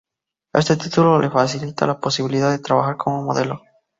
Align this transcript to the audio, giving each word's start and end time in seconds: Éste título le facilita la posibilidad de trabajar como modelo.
Éste 0.55 0.77
título 0.77 1.19
le 1.21 1.29
facilita 1.29 1.85
la 1.85 1.93
posibilidad 1.99 2.49
de 2.49 2.57
trabajar 2.57 2.97
como 2.97 3.21
modelo. 3.21 3.61